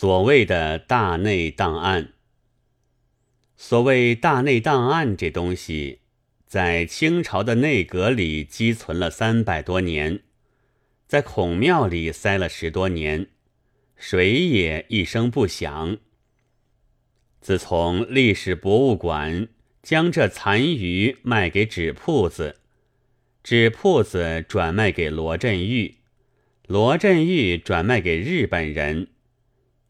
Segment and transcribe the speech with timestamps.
[0.00, 2.12] 所谓的大内档案。
[3.56, 6.02] 所谓大内档案这东西，
[6.46, 10.20] 在清朝的内阁里积存了三百多年，
[11.08, 13.26] 在孔庙里塞了十多年，
[13.96, 15.98] 谁也一声不响。
[17.40, 19.48] 自从历史博物馆
[19.82, 22.60] 将这残余卖给纸铺子，
[23.42, 25.96] 纸铺子转卖给罗振玉，
[26.68, 29.08] 罗振玉转卖给日本人。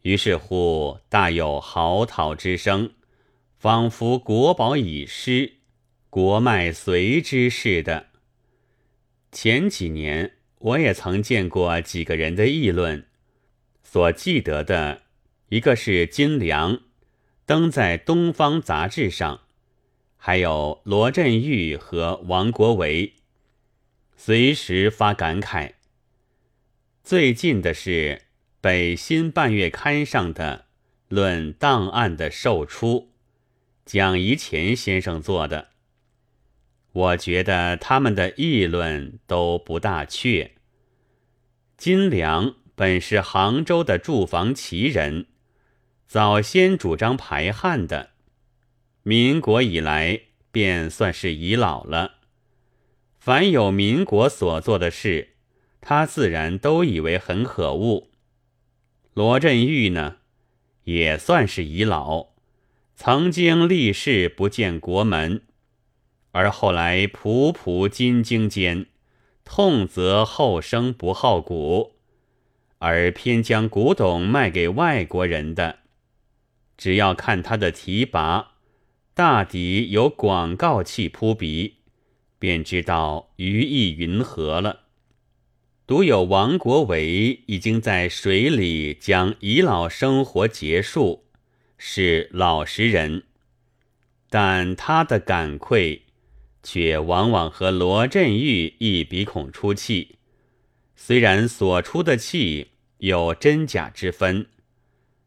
[0.03, 2.93] 于是乎，大有嚎啕之声，
[3.57, 5.55] 仿佛国宝已失，
[6.09, 8.07] 国脉随之似的。
[9.31, 13.07] 前几年，我也曾见过几个人的议论，
[13.83, 15.01] 所记得的
[15.49, 16.79] 一个是金良，
[17.45, 19.41] 登在《东方》杂志上，
[20.15, 23.15] 还有罗振玉和王国维，
[24.15, 25.73] 随时发感慨。
[27.03, 28.28] 最近的是。
[28.61, 30.65] 北新半月刊上的
[31.07, 33.13] 论档案的售出，
[33.85, 35.69] 蒋怡前先生做的，
[36.91, 40.51] 我觉得他们的议论都不大确。
[41.77, 45.27] 金良本是杭州的住房奇人，
[46.05, 48.09] 早先主张排汉的，
[49.03, 50.19] 民国以来
[50.51, 52.15] 便算是遗老了。
[53.17, 55.35] 凡有民国所做的事，
[55.79, 58.09] 他自然都以为很可恶。
[59.13, 60.17] 罗振玉呢，
[60.83, 62.27] 也算是遗老，
[62.95, 65.41] 曾经立誓不见国门，
[66.31, 68.85] 而后来仆仆金经间，
[69.43, 71.95] 痛则后生不好古，
[72.77, 75.79] 而偏将古董卖给外国人的。
[76.77, 78.53] 只要看他的提拔，
[79.13, 81.79] 大抵有广告气扑鼻，
[82.37, 84.88] 便知道余意云何了。
[85.89, 91.23] 独有王国维已经在水里将遗老生活结束，
[91.79, 93.23] 是老实人，
[94.29, 96.03] 但他的感愧
[96.61, 100.17] 却往往和罗振玉一鼻孔出气。
[100.95, 102.67] 虽然所出的气
[102.99, 104.45] 有真假之分，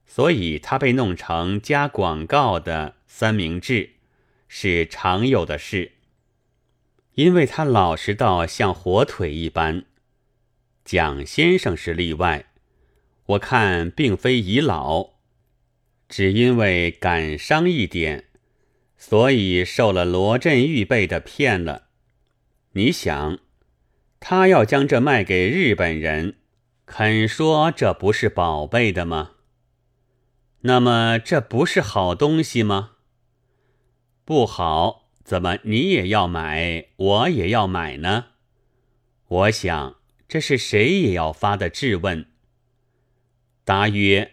[0.06, 3.94] 所以他被弄成加广告的三明治
[4.46, 5.90] 是常有的事，
[7.16, 9.86] 因为他老实到像火腿一般。
[10.84, 12.46] 蒋先生是例外，
[13.26, 15.10] 我看并非已老，
[16.08, 18.24] 只因为感伤一点，
[18.96, 21.88] 所以受了罗振玉辈的骗了。
[22.72, 23.38] 你想，
[24.18, 26.36] 他要将这卖给日本人，
[26.84, 29.32] 肯说这不是宝贝的吗？
[30.62, 32.92] 那么这不是好东西吗？
[34.24, 38.26] 不好，怎么你也要买，我也要买呢？
[39.28, 40.01] 我想。
[40.32, 42.24] 这是谁也要发的质问。
[43.66, 44.32] 答曰：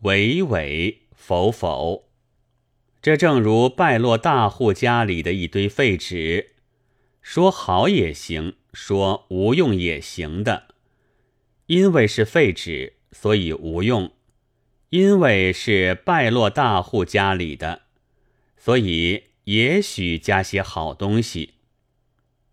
[0.00, 2.08] 委委否否。
[3.02, 6.54] 这正如败落大户家里的一堆废纸，
[7.20, 10.68] 说好也行，说无用也行的。
[11.66, 14.12] 因为是废纸，所以无用；
[14.88, 17.82] 因为是败落大户家里的，
[18.56, 21.56] 所以也许加些好东西。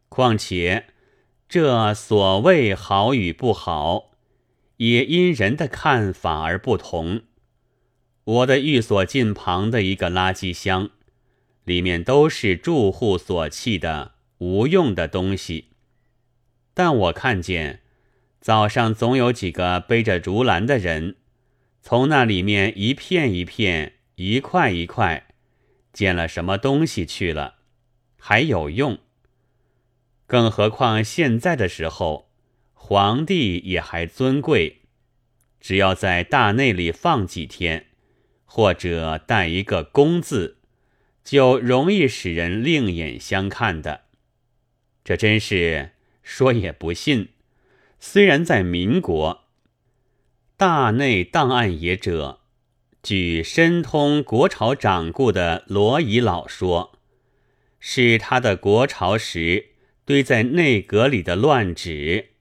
[0.09, 0.87] 况且。
[1.51, 4.11] 这所谓好与不好，
[4.77, 7.23] 也因人的看法而不同。
[8.23, 10.91] 我的寓所近旁的一个垃圾箱，
[11.65, 15.71] 里面都是住户所弃的无用的东西，
[16.73, 17.81] 但我看见
[18.39, 21.17] 早上总有几个背着竹篮的人，
[21.81, 25.27] 从那里面一片一片、一块一块
[25.91, 27.55] 捡了什么东西去了，
[28.17, 28.97] 还有用。
[30.31, 32.31] 更何况现在的时候，
[32.71, 34.83] 皇帝也还尊贵，
[35.59, 37.87] 只要在大内里放几天，
[38.45, 40.59] 或者带一个“公”字，
[41.21, 44.03] 就容易使人另眼相看的。
[45.03, 45.91] 这真是
[46.23, 47.33] 说也不信。
[47.99, 49.43] 虽然在民国，
[50.55, 52.39] 大内档案也者，
[53.03, 56.97] 据深通国朝掌故的罗乙老说，
[57.81, 59.70] 是他的国朝时。
[60.03, 62.31] 堆在内阁里的乱纸，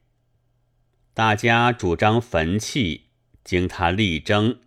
[1.13, 3.05] 大家主张焚弃，
[3.43, 4.59] 经他力争，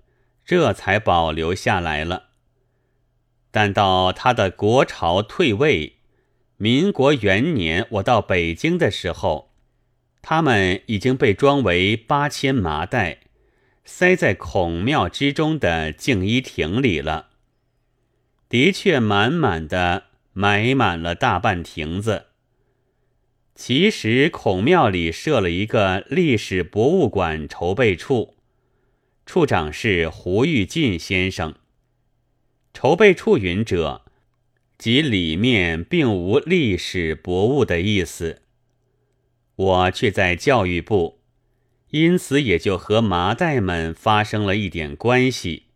[0.45, 2.31] 这才保留下来了。
[3.51, 5.99] 但到他的国朝退位，
[6.57, 9.53] 民国元年，我到北京的时候，
[10.23, 13.21] 他们已经被装为八千麻袋，
[13.85, 17.31] 塞在孔庙之中的净衣亭里了。
[18.49, 22.27] 的确，满满的埋满了大半亭子。
[23.55, 28.35] 其实孔庙里设了一个历史博物馆筹备处，
[29.25, 31.55] 处长是胡玉进先生。
[32.73, 34.03] 筹备处云者，
[34.77, 38.43] 即里面并无历史博物的意思。
[39.55, 41.21] 我却在教育部，
[41.91, 45.67] 因此也就和麻袋们发生了一点关系。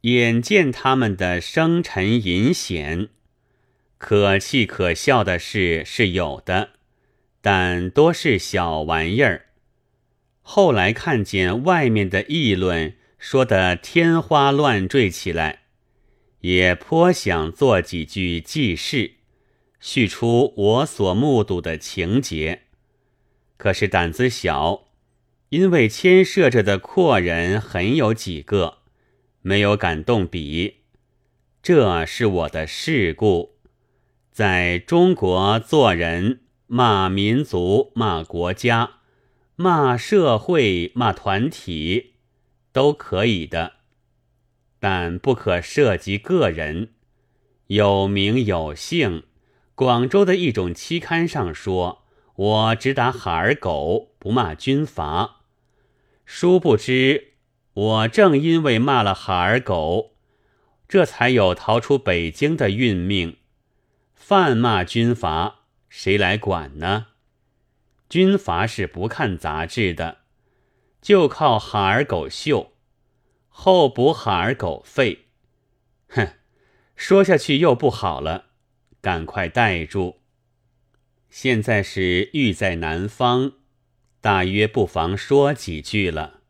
[0.00, 3.08] 眼见他们的生沉隐显，
[3.98, 6.70] 可气可笑的事是有的，
[7.40, 9.46] 但多是小玩意儿。
[10.42, 15.62] 后来看见外面的议论说得天花乱坠起来，
[16.40, 19.12] 也颇想做几句记事，
[19.80, 22.62] 叙出我所目睹的情节。
[23.56, 24.88] 可是胆子小，
[25.48, 28.78] 因为牵涉着的阔人很有几个。
[29.40, 30.78] 没有敢动笔，
[31.62, 33.56] 这是我的事故。
[34.30, 38.90] 在中国做人，骂民族、骂国家、
[39.56, 42.12] 骂社会、骂团体，
[42.72, 43.72] 都可以的，
[44.78, 46.90] 但不可涉及个人。
[47.68, 49.24] 有名有姓，
[49.74, 52.04] 广州的一种期刊上说，
[52.36, 55.40] 我只打哈儿狗，不骂军阀。
[56.24, 57.32] 殊不知。
[57.72, 60.16] 我正因为骂了哈儿狗，
[60.88, 63.36] 这才有逃出北京的运命。
[64.14, 65.57] 犯骂军阀，
[65.88, 67.08] 谁来管呢？
[68.08, 70.18] 军阀是不看杂志的，
[71.02, 72.72] 就靠哈儿狗秀，
[73.48, 75.26] 后补哈儿狗费。
[76.08, 76.28] 哼，
[76.96, 78.46] 说下去又不好了，
[79.00, 80.20] 赶快带住。
[81.28, 83.52] 现在是玉在南方，
[84.22, 86.40] 大约不妨说几句了。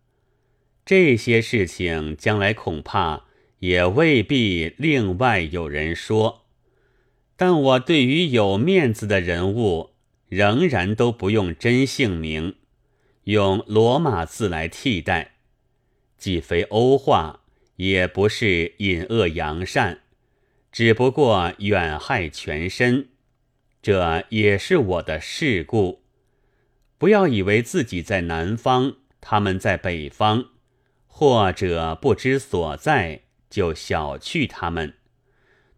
[0.84, 3.25] 这些事情将来恐怕
[3.58, 6.48] 也未必另外有人说，
[7.40, 9.90] 但我对于有面子的人物，
[10.29, 12.56] 仍然都不用真姓名，
[13.25, 15.37] 用罗马字来替代，
[16.17, 17.43] 既非欧化，
[17.76, 20.00] 也不是隐恶扬善，
[20.73, 23.11] 只不过远害全身，
[23.81, 26.02] 这也是我的事故。
[26.99, 30.46] 不要以为自己在南方，他们在北方。
[31.06, 34.98] 或者不知所在，就小觑他们。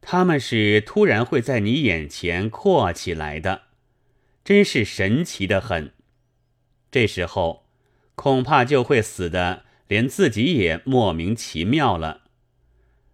[0.00, 3.62] 他们是突然会在你眼前阔起来的，
[4.42, 5.92] 真是神奇的很。
[6.90, 7.66] 这时候
[8.14, 12.22] 恐怕就会死的，连自己也莫名其妙了。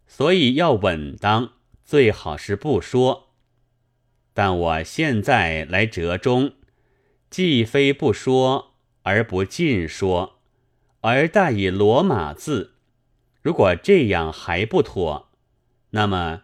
[0.06, 1.52] 所以要稳当，
[1.84, 3.30] 最好是不说。
[4.32, 6.52] 但我现在来折中，
[7.28, 10.40] 既非不说，而不尽说。
[11.00, 12.74] 而大以罗马字，
[13.42, 15.30] 如果这样还不妥，
[15.90, 16.42] 那么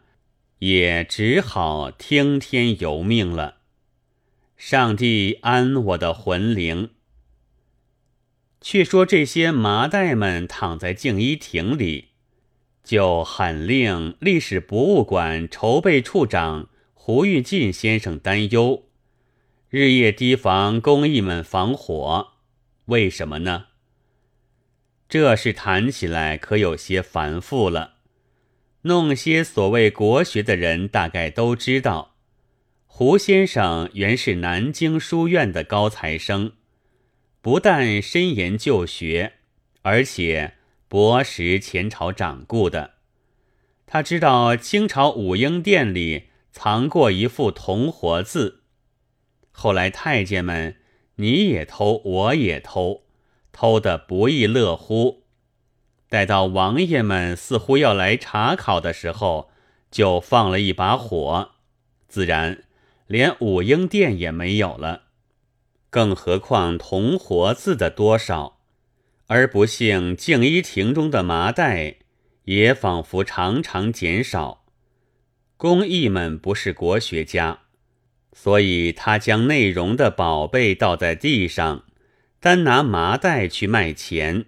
[0.63, 3.57] 也只好听天由命了。
[4.57, 6.91] 上帝安我的魂灵。
[8.61, 12.11] 却说这些麻袋们躺在静一亭里，
[12.85, 18.85] 就很令历史博物馆筹备处长胡玉进先生担忧，
[19.69, 22.35] 日夜提防工艺们防火。
[22.85, 23.65] 为什么呢？
[25.09, 27.92] 这事谈起来可有些繁复了。
[28.83, 32.17] 弄些所谓国学的人大概都知道，
[32.87, 36.53] 胡先生原是南京书院的高材生，
[37.41, 39.35] 不但深研旧学，
[39.83, 40.55] 而且
[40.89, 42.95] 博识前朝掌故的。
[43.87, 48.63] 他知道清朝武英殿里藏过一副铜活字，
[49.53, 50.77] 后来太监们
[51.17, 53.05] 你也偷，我也偷。
[53.53, 55.22] 偷得不亦乐乎。
[56.13, 59.51] 待到王爷们似乎要来查考的时候，
[59.91, 61.53] 就放了一把火，
[62.07, 62.65] 自然
[63.07, 65.05] 连武英殿也没有了。
[65.89, 68.59] 更何况铜活字的多少，
[69.29, 71.95] 而不幸静一亭中的麻袋
[72.45, 74.67] 也仿佛常常减少。
[75.57, 77.61] 工艺们不是国学家，
[78.35, 81.85] 所以他将内容的宝贝倒在地上。
[82.39, 84.45] 单拿麻袋去卖钱，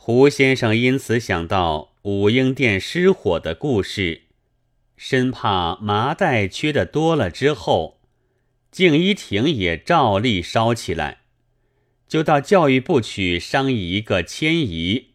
[0.00, 4.22] 胡先生因此想到武英殿失火的故事，
[4.96, 8.00] 生怕麻袋缺的多了之后，
[8.70, 11.18] 静一亭也照例烧起来，
[12.06, 15.08] 就到教育部去商议一个迁移、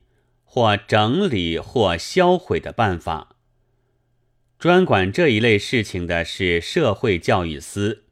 [0.43, 3.37] 或整理、或销毁的办法。
[4.59, 8.03] 专管这一类事情的是社会教育司。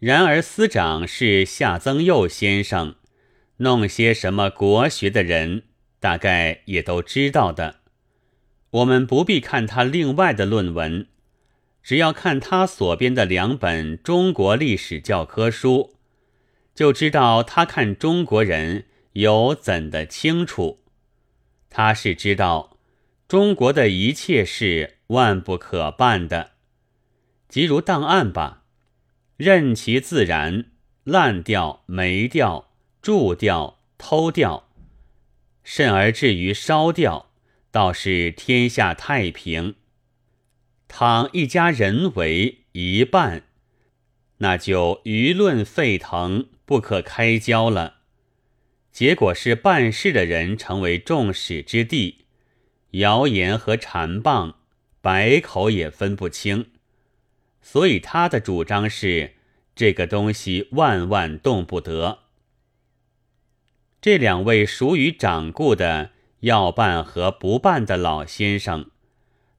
[0.00, 2.96] 然而，司长是夏曾佑先生，
[3.58, 5.62] 弄些什么国学的人，
[6.04, 7.76] 大概也都知道的。
[8.72, 11.06] 我们不必看他另外的论文，
[11.82, 15.94] 只要看他所编的两本中国历史教科书，
[16.74, 18.84] 就知道他看中国人
[19.14, 20.80] 有怎的清楚。
[21.70, 22.76] 他是知道
[23.26, 26.50] 中国的一切事万不可办的，
[27.48, 28.64] 即如档案吧，
[29.38, 30.66] 任其自然，
[31.04, 32.68] 烂掉、没掉、
[33.00, 34.68] 蛀掉、偷掉，
[35.64, 37.30] 甚而至于烧掉，
[37.72, 39.74] 倒是天下太平。
[40.86, 43.44] 倘一家人为一半，
[44.38, 47.94] 那就舆论沸腾，不可开交了。
[48.92, 52.26] 结果是办事的人成为众矢之的，
[52.92, 54.58] 谣言和缠棒，
[55.00, 56.66] 百口也分不清。
[57.60, 59.32] 所以他的主张是：
[59.74, 62.23] 这个东西万万动不得。
[64.04, 68.90] 这两位熟于掌故的要办和不办的老先生，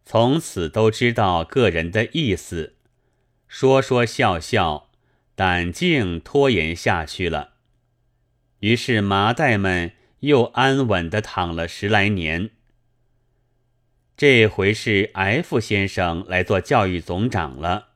[0.03, 2.75] 从此都知道个人的意思，
[3.47, 4.91] 说说笑笑，
[5.33, 7.53] 胆竟拖延下去了。
[8.59, 12.51] 于是麻袋们又安稳的躺了十来年。
[14.15, 17.87] 这回是 F 先生来做教育总长了，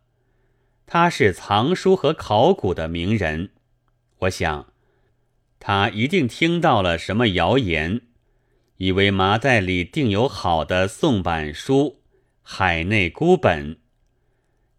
[0.88, 3.52] 他是藏书和考古的名人，
[4.22, 4.74] 我想
[5.60, 8.02] 他一定听到了什么谣言，
[8.78, 12.02] 以为麻袋里定有好的宋版书、
[12.42, 13.80] 海内孤本，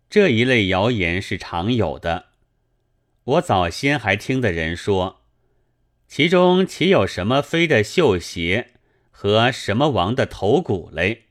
[0.08, 2.26] 这一类谣言是常有的。
[3.24, 5.18] 我早先还听的人说。
[6.08, 8.72] 其中岂有什么飞的绣鞋
[9.12, 11.26] 和什么王的头骨嘞？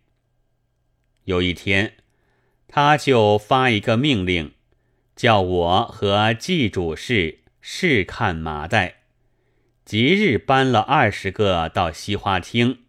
[1.26, 1.96] 有一天，
[2.66, 4.54] 他就发一个命令，
[5.18, 8.99] 叫我和季主事试看麻袋，
[9.90, 12.82] 即日搬了二十个到西花厅，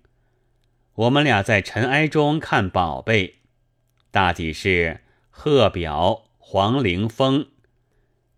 [0.93, 3.37] 我们俩在尘埃中看宝贝，
[4.11, 7.53] 大抵是贺表、黄陵风。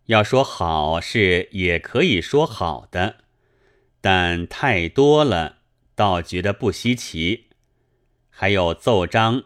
[0.04, 3.16] 要说好是也可以说好的。
[4.00, 5.56] 但太多了，
[5.96, 7.48] 倒觉得不稀奇。
[8.30, 9.42] 还有奏章，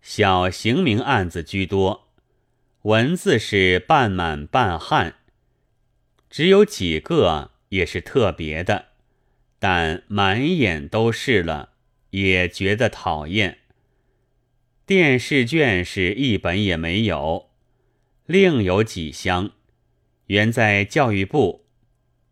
[0.00, 2.08] 小刑名案子居多，
[2.84, 5.16] 文字是半满半汉，
[6.30, 8.86] 只有几个也是特别的，
[9.58, 11.70] 但满眼都是了，
[12.10, 13.58] 也觉得讨厌。
[14.86, 17.50] 电视卷是一本也没有，
[18.26, 19.50] 另有几箱，
[20.26, 21.66] 原在教育部。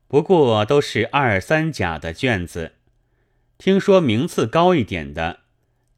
[0.07, 2.75] 不过都是二三甲的卷子，
[3.59, 5.41] 听说名次高一点的，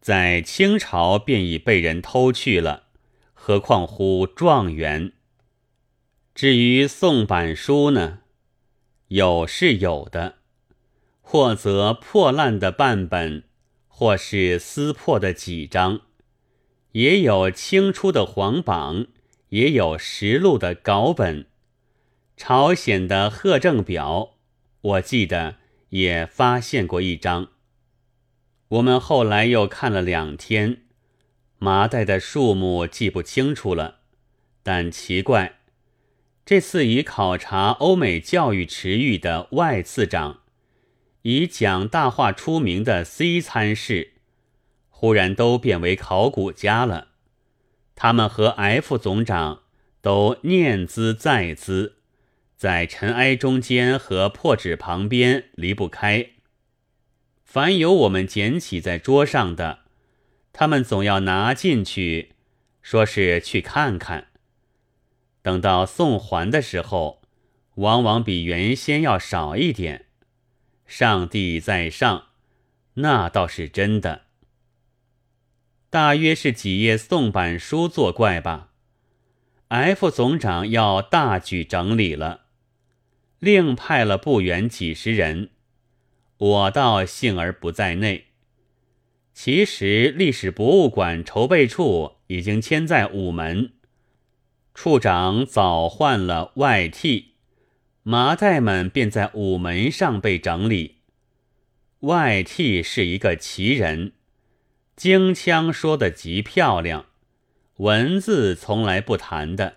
[0.00, 2.84] 在清朝便已被人偷去了，
[3.34, 5.12] 何况乎状元？
[6.34, 8.20] 至于宋版书呢，
[9.14, 10.38] 有是有的，
[11.22, 13.44] 或则破烂的半本，
[13.86, 16.00] 或是撕破的几张，
[16.90, 19.06] 也有清初的黄榜，
[19.50, 21.46] 也有实录的稿本。
[22.36, 24.34] 朝鲜的贺正表，
[24.80, 25.58] 我记得
[25.90, 27.50] 也发现过一张。
[28.66, 30.82] 我们后来又看了两天，
[31.58, 34.00] 麻袋的数目记不清楚了。
[34.64, 35.60] 但奇怪，
[36.46, 40.40] 这次以考察欧美教育池域的外次长，
[41.22, 44.12] 以讲大话出名的 C 参事，
[44.90, 47.08] 忽然都变为考古家了。
[47.94, 49.62] 他们和 F 总长
[50.02, 51.96] 都念兹在兹。
[52.56, 56.30] 在尘埃中间和破纸旁边离不开。
[57.42, 59.80] 凡有我们捡起在桌上的，
[60.52, 62.32] 他们总要拿进去，
[62.80, 64.28] 说是去看看。
[65.44, 67.20] 等到送还的时候，
[67.74, 70.06] 往往比原先要少一点。
[70.86, 72.28] 上帝在上，
[72.94, 74.22] 那倒是真的。
[75.90, 78.70] 大约是几页宋版书作怪吧。
[79.68, 82.46] F 总长要大举整理了。
[83.38, 85.50] 另派了不远几十人，
[86.38, 88.28] 我倒幸而不在内。
[89.34, 93.74] 其实历史博物馆筹备处已经迁在午门，
[94.74, 97.34] 处长早换了外替，
[98.02, 100.96] 麻袋们便在午门上被整理。
[102.00, 104.12] 外替是一个奇人，
[104.96, 107.06] 京腔说的极漂亮，
[107.76, 109.76] 文字从来不谈的，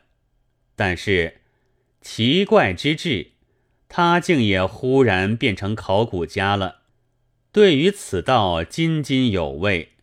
[0.76, 1.42] 但是
[2.02, 3.32] 奇怪之至。
[3.90, 6.82] 他竟也忽然变成考古家了，
[7.54, 9.94] 对于此道津津有味。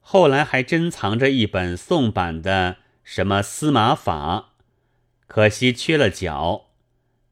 [0.00, 4.54] 后来还珍藏着一本宋版的什么司马法，
[5.26, 6.70] 可惜缺了角，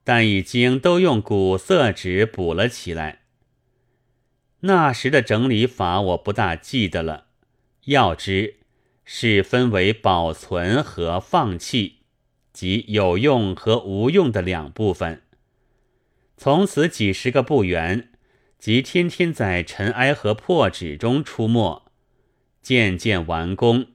[0.02, 3.20] 但已经都用古色纸补了起来。
[4.60, 7.26] 那时的整理法我不大记得了，
[7.86, 8.56] 要知
[9.04, 12.00] 是分为保存和放弃，
[12.52, 15.22] 即有用和无用的两部分。
[16.36, 18.10] 从此几十个不远，
[18.58, 21.90] 即天天在尘埃和破纸中出没，
[22.60, 23.86] 渐渐完工。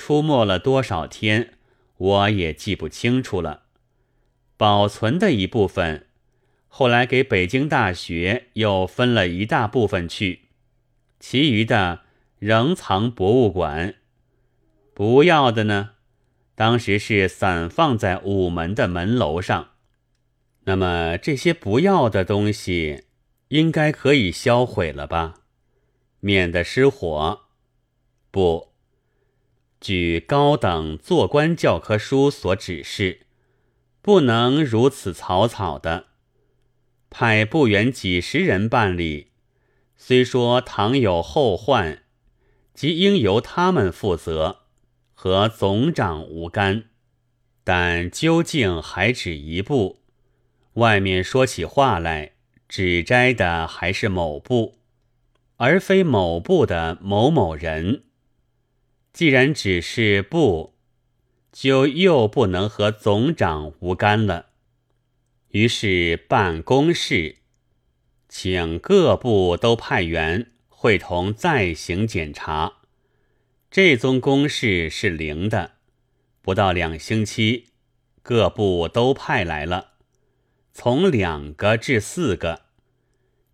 [0.00, 1.58] 出没了多少天，
[1.98, 3.64] 我也记不清楚了。
[4.56, 6.06] 保存的一部分，
[6.68, 10.46] 后来给北京大学又分了一大部分去，
[11.18, 12.00] 其余的
[12.38, 13.96] 仍藏博物馆。
[14.94, 15.90] 不要的呢，
[16.54, 19.72] 当时是散放在午门的门楼上。
[20.64, 23.04] 那么这些不要的东西。
[23.50, 25.40] 应该可以销毁了吧，
[26.20, 27.40] 免得失火。
[28.30, 28.69] 不，
[29.80, 33.20] 据高等做官教科书所指示，
[34.02, 36.06] 不能如此草草的。
[37.08, 39.28] 派部员几十人办理，
[39.96, 42.02] 虽说倘有后患，
[42.74, 44.60] 即应由他们负责，
[45.14, 46.84] 和总长无干。
[47.64, 50.02] 但究竟还只一步，
[50.74, 52.32] 外面说起话来。
[52.68, 54.78] 指摘的还是某部，
[55.56, 58.04] 而非某部的某某人。
[59.12, 60.74] 既然只是部，
[61.52, 64.46] 就又不能和总长无干了。
[65.48, 67.38] 于是办公室，
[68.28, 72.74] 请各部都派员会同再行检查。
[73.70, 75.72] 这宗公事是零的，
[76.40, 77.66] 不到两星期，
[78.22, 79.94] 各部都派来了。
[80.72, 82.62] 从两个至四个，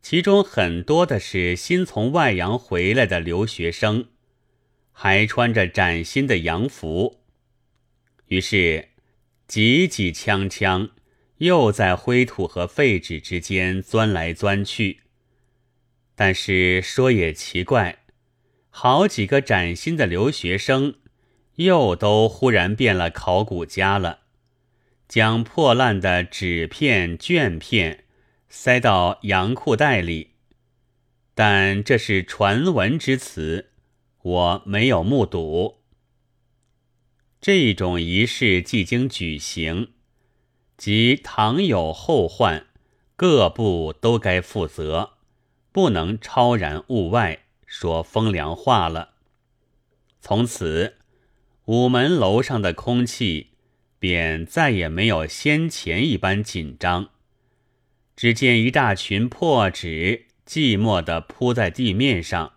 [0.02, 4.08] 其中很多的是新从外洋回来的留学生，
[4.98, 7.20] 还穿着崭新的洋服。
[8.28, 8.88] 于是，
[9.46, 10.92] 挤挤锵锵，
[11.36, 15.02] 又在灰土和废纸之间钻来钻去。
[16.14, 18.04] 但是说也奇怪，
[18.70, 20.94] 好几个崭新的留学生，
[21.56, 24.20] 又都忽然变了考古家了。
[25.06, 28.04] 将破烂的纸片、卷片
[28.48, 30.30] 塞到洋裤袋里，
[31.34, 33.72] 但这是传闻之词，
[34.26, 35.76] 我没有目睹。
[37.40, 39.92] 这种仪式既经举行，
[40.76, 42.66] 即倘有后患，
[43.14, 45.12] 各部都该负责，
[45.70, 49.10] 不能超然物外，说风凉话了。
[50.20, 50.96] 从此，
[51.66, 53.50] 午门楼上的空气。
[53.98, 57.08] 便再也没有先前一般紧张。
[58.14, 62.52] 只见一大群破纸寂寞地铺在地面上，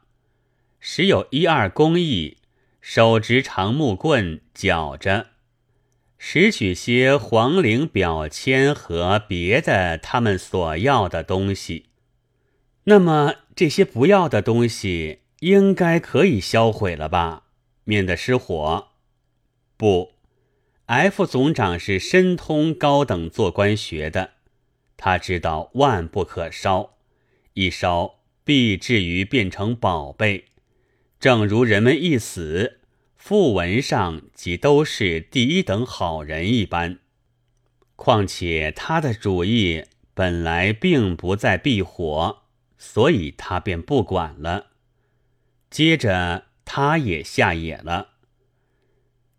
[0.79, 2.37] 时有一二工艺
[2.79, 5.27] 手执长木棍绞着，
[6.17, 11.87] 拾取些黄绫表签和别的他们所要的东西。
[12.85, 17.43] 那么这些不要的东西应该可以销毁了吧，
[17.83, 18.89] 免得失火。
[19.77, 20.13] 不。
[20.85, 24.31] F 总长是深通高等做官学的，
[24.97, 26.97] 他知道万不可烧，
[27.53, 30.45] 一烧必至于变成宝贝。
[31.19, 32.79] 正如人们一死，
[33.21, 36.99] 讣文上即都是第一等好人一般。
[37.97, 42.43] 况且他的主意本来并不在避火，
[42.77, 44.67] 所以他便不管了。
[45.69, 48.11] 接着他也下野了。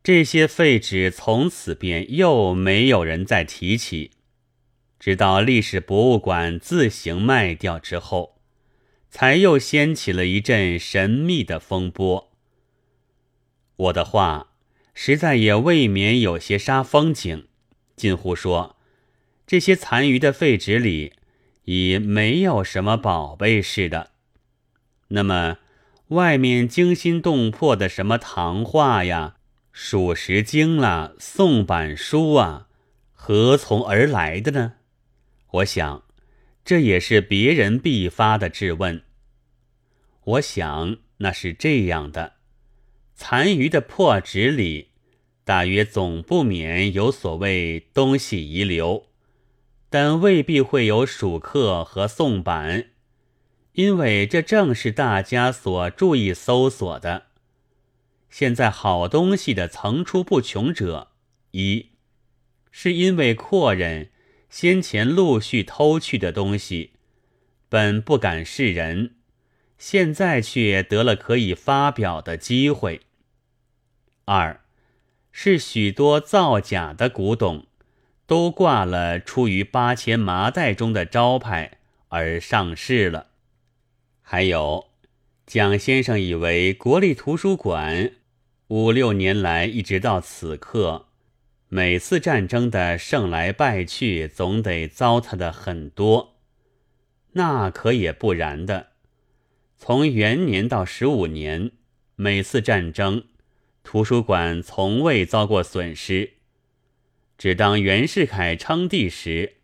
[0.03, 4.11] 这些废纸从此便又没有人再提起，
[4.99, 8.39] 直到历史博物馆自行卖掉之后，
[9.11, 12.31] 才又掀起了一阵神秘的风波。
[13.77, 14.53] 我的话
[14.94, 17.46] 实在也未免有些杀风景，
[17.96, 18.77] 近乎说
[19.46, 21.14] 这些残余的废纸里
[21.64, 24.12] 已没有什么宝贝似的。
[25.09, 25.59] 那么
[26.09, 29.37] 外面惊心动魄的什么唐画呀？
[29.73, 32.66] 数十经啦，宋版书啊，
[33.12, 34.75] 何从而来的呢？
[35.53, 36.05] 我想，
[36.64, 39.03] 这也是别人必发的质问。
[40.25, 42.35] 我想那是这样的：
[43.14, 44.88] 残余的破纸里，
[45.44, 49.07] 大约总不免有所谓东西遗留，
[49.88, 52.90] 但未必会有蜀刻和宋版，
[53.73, 57.27] 因为这正是大家所注意搜索的。
[58.29, 61.09] 现在好东西的层出不穷者，
[61.51, 61.88] 一
[62.70, 64.11] 是因为阔人
[64.50, 66.90] 先前陆续偷去的东西，
[67.68, 69.14] 本不敢示人，
[69.78, 73.02] 现在却得了可以发表的机会；
[74.24, 74.60] 二
[75.30, 77.66] 是许多造假的古董，
[78.26, 83.28] 都挂了出于八千麻袋中的招牌而上市了；
[84.20, 84.88] 还有
[85.46, 88.12] 蒋先生以为国立图书馆。
[88.66, 91.06] 五六年来，一直到此刻，
[91.72, 96.40] 每次战争的胜来败去，总得糟蹋的很多。
[97.35, 98.88] 那可也不然的。
[99.76, 101.70] 从元年到十五年，
[102.16, 103.22] 每次战争，
[103.85, 106.33] 图书馆从未遭过损失。
[107.38, 109.59] 只当袁世凯称帝时，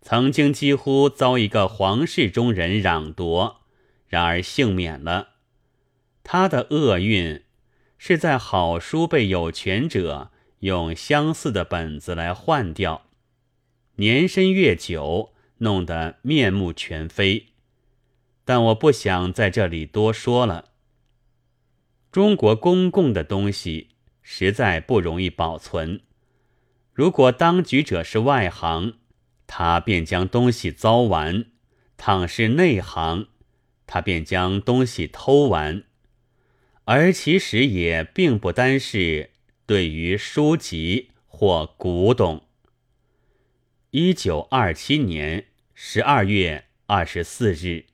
[0.00, 3.62] 曾经几乎遭一个皇室中人攘夺，
[4.06, 5.30] 然而幸免了。
[6.22, 7.42] 他的厄运
[7.98, 10.30] 是在好书被有权者
[10.62, 13.06] 用相似的本子来换掉，
[13.96, 17.48] 年深月久，弄得面目全非。
[18.44, 20.66] 但我不想在这里多说了。
[22.12, 23.88] 中国公共的东西
[24.22, 26.00] 实在不容易保存。
[26.92, 28.94] 如果当局者是外行，
[29.48, 31.46] 他便将东西糟完；
[31.96, 33.26] 倘是内行，
[33.88, 35.82] 他便将东西偷完。
[36.84, 39.31] 而其实也并不单是
[39.72, 42.42] 对于书籍或古董。
[43.92, 47.86] 一九二七年十二月二十四日。